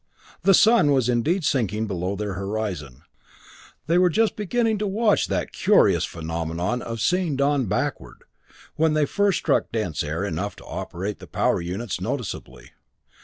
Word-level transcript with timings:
The 0.41 0.55
sun 0.55 0.91
was 0.93 1.09
indeed 1.09 1.43
sinking 1.43 1.85
below 1.85 2.15
their 2.15 2.33
horizon; 2.33 3.03
they 3.85 3.99
were 3.99 4.09
just 4.09 4.35
beginning 4.35 4.79
to 4.79 4.87
watch 4.87 5.27
that 5.27 5.51
curious 5.51 6.05
phenomenon 6.05 6.81
of 6.81 6.99
seeing 6.99 7.35
dawn 7.35 7.67
backward, 7.67 8.23
when 8.77 8.95
they 8.95 9.05
first 9.05 9.37
struck 9.37 9.65
air 9.65 9.69
dense 9.71 10.01
enough 10.01 10.55
to 10.55 10.65
operate 10.65 11.19
the 11.19 11.27
power 11.27 11.61
units 11.61 12.01
noticeably. 12.01 12.71